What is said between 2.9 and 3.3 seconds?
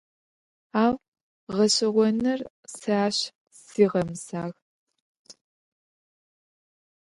ащ